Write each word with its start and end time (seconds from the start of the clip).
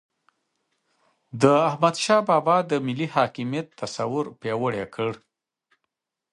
د 1.41 1.43
احمد 1.69 1.95
شاه 2.03 2.23
بابا 2.29 2.57
د 2.71 2.71
ملي 2.85 3.07
حاکمیت 3.15 3.67
تصور 3.81 4.25
پیاوړی 4.41 4.83
کړ. 4.95 5.11